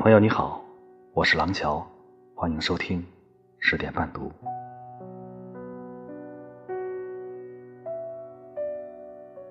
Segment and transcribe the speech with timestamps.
[0.00, 0.62] 朋友你好，
[1.12, 1.84] 我是廊桥，
[2.32, 3.04] 欢迎收听
[3.58, 4.30] 十点半读。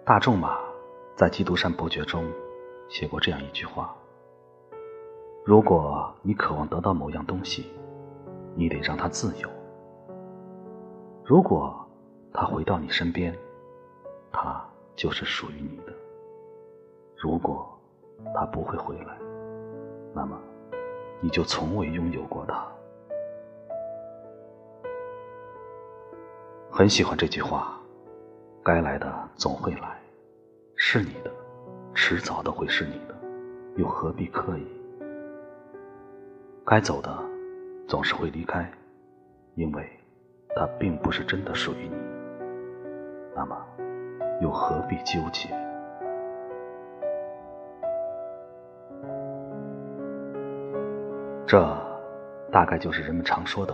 [0.05, 0.57] 大仲马
[1.18, 2.23] 在《基督山伯爵》中
[2.88, 3.94] 写过这样一句话
[5.44, 7.70] ：“如果你渴望得到某样东西，
[8.55, 9.50] 你得让它自由；
[11.25, 11.75] 如果
[12.34, 13.38] 它回到你身边，
[14.32, 15.91] 它就是属于你的；
[17.18, 17.68] 如果
[18.34, 19.18] 它不会回来，
[20.17, 20.35] 那么
[21.21, 22.67] 你就从未拥有过它。”
[26.71, 27.75] 很喜欢这句话。
[28.63, 29.98] 该来的总会来，
[30.75, 31.31] 是你的，
[31.94, 33.16] 迟早都会是你的，
[33.77, 34.67] 又何必刻意？
[36.66, 37.17] 该走的
[37.88, 38.70] 总是会离开，
[39.55, 39.89] 因为
[40.53, 41.95] 它并不是真的属于你。
[43.34, 43.66] 那么，
[44.41, 45.47] 又何必纠结？
[51.48, 51.66] 这
[52.52, 53.73] 大概就是人们常说的：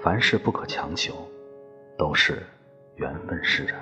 [0.00, 1.12] 凡事不可强求，
[1.98, 2.40] 都是
[2.94, 3.74] 缘分使然。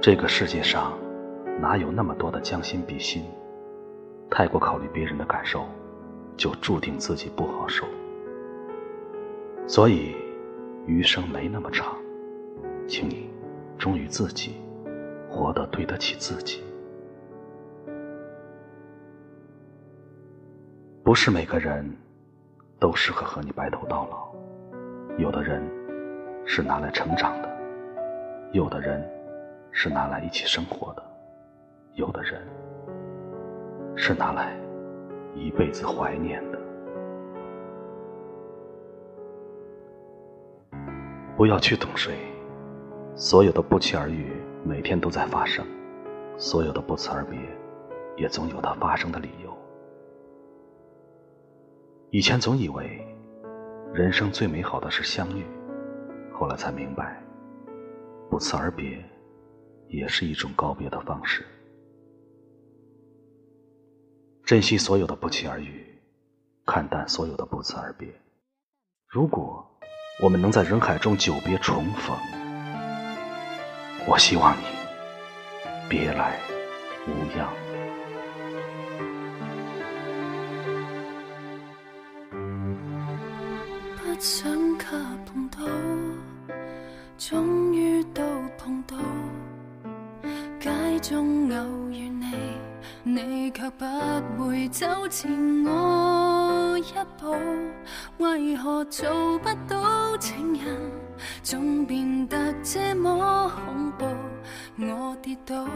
[0.00, 0.98] 这个世界上
[1.60, 3.22] 哪有那么多的将心比心？
[4.28, 5.68] 太过考虑别人的感受，
[6.36, 7.86] 就注定自己不好受。
[9.68, 10.16] 所以，
[10.84, 11.96] 余生没那么长，
[12.88, 13.30] 请你
[13.78, 14.56] 忠于自己，
[15.28, 16.64] 活得对得起自己。
[21.10, 21.84] 不是每个人
[22.78, 24.32] 都适合和你白头到老，
[25.18, 25.60] 有的人
[26.46, 27.50] 是拿来成长的，
[28.52, 29.04] 有的人。
[29.72, 31.02] 是拿来一起生活的，
[31.94, 32.40] 有的人
[33.96, 34.56] 是拿来
[35.34, 36.58] 一辈子怀念的。
[41.36, 42.14] 不要去懂谁，
[43.16, 44.32] 所有的不期而遇
[44.64, 45.66] 每天都在发生，
[46.38, 47.36] 所有的不辞而别
[48.16, 49.50] 也总有它发生的理由。
[52.12, 53.06] 以前总以为
[53.94, 55.44] 人生最美好的是相遇，
[56.32, 57.22] 后来才明白，
[58.28, 59.02] 不辞而别。
[59.92, 61.44] 也是一种告别的方式。
[64.44, 65.84] 珍惜所有的不期而遇，
[66.64, 68.08] 看淡所有的不辞而别。
[69.08, 69.68] 如果
[70.22, 72.16] 我们能在人海中久别重逢，
[74.06, 74.64] 我希望你
[75.88, 76.38] 别来
[77.08, 77.52] 无恙。
[84.20, 84.84] 想及
[85.24, 85.58] 碰到，
[87.16, 88.22] 终于都
[88.58, 88.94] 碰到。
[90.60, 90.70] 街
[91.00, 92.26] 中偶遇你，
[93.02, 95.32] 你却不会走前
[95.64, 97.34] 我一步，
[98.18, 100.76] 为何做不到情人，
[101.42, 104.04] 总变得这么恐怖？
[104.84, 105.66] 我跌倒，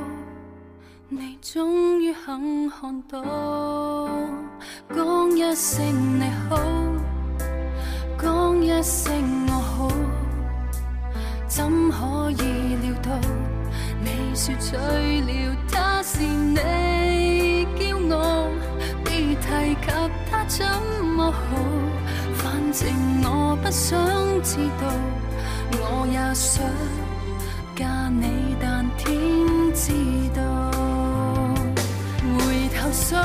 [1.09, 4.07] 你终于肯看到，
[4.95, 5.83] 讲一声
[6.21, 6.59] 你好，
[8.21, 9.13] 讲一声
[9.49, 9.89] 我好，
[11.49, 13.11] 怎可以料到？
[14.03, 18.49] 你说取了他是你骄傲，
[19.05, 19.87] 别提及
[20.31, 20.67] 他怎
[21.17, 21.39] 么好。
[22.35, 22.89] 反正
[23.23, 23.99] 我不想
[24.43, 24.87] 知道，
[25.73, 26.63] 我也想
[27.77, 29.13] 嫁你，但天
[29.75, 29.93] 知
[30.35, 30.43] 道。
[32.23, 33.17] 回头数，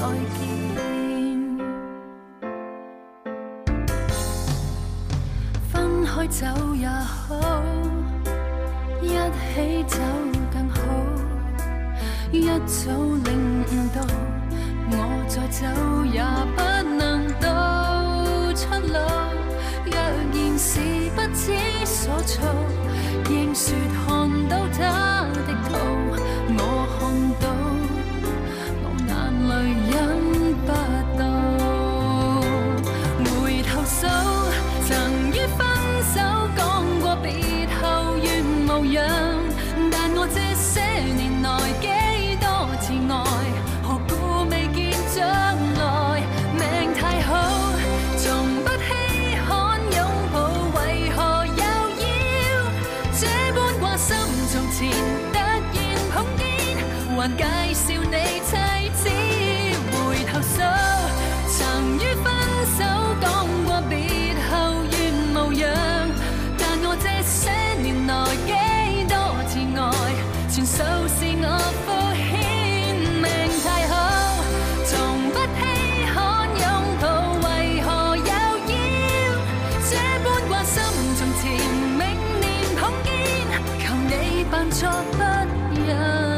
[0.00, 0.40] 再见。
[5.70, 7.36] 分开走也好，
[9.02, 9.98] 一起走
[10.50, 10.80] 更好，
[12.32, 12.90] 一早
[13.26, 14.00] 领悟到。
[14.92, 14.94] 我
[15.28, 15.66] 再走
[16.06, 16.24] 也
[16.56, 16.58] 不
[16.96, 17.44] 能到
[18.54, 18.96] 出路，
[19.84, 19.94] 若
[20.32, 20.80] 然是
[21.14, 21.52] 不知
[21.84, 22.42] 所措，
[23.28, 23.76] 应说
[57.20, 57.44] 还介
[57.74, 58.16] 绍你
[58.48, 58.56] 妻
[58.96, 59.04] 子，
[59.92, 60.56] 回头数，
[61.46, 62.24] 曾于分
[62.78, 62.80] 手
[63.20, 63.28] 讲
[63.66, 63.92] 过别
[64.48, 64.50] 后
[64.90, 64.96] 愿
[65.34, 65.68] 无恙。
[66.56, 67.52] 但我这些
[67.82, 68.48] 年来几
[69.04, 69.12] 多
[69.44, 69.78] 次爱，
[70.48, 70.72] 全数
[71.12, 71.44] 是我
[71.84, 72.24] 肤浅，
[73.20, 73.28] 命
[73.62, 73.92] 太好，
[74.86, 75.60] 从不稀
[76.14, 76.16] 罕
[76.56, 76.64] 拥
[77.02, 77.04] 抱，
[77.44, 77.46] 为
[77.82, 78.72] 何又要
[79.90, 79.92] 这
[80.24, 80.80] 般挂心？
[81.18, 81.44] 从前
[81.98, 82.00] 明
[82.40, 82.42] 年
[82.80, 83.12] 碰见，
[83.78, 85.18] 求你扮作不
[85.86, 86.29] 认。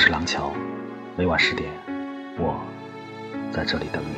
[0.00, 0.50] 我是廊桥，
[1.14, 1.70] 每晚十点，
[2.38, 2.58] 我
[3.52, 4.16] 在这里等你。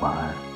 [0.00, 0.53] 晚安。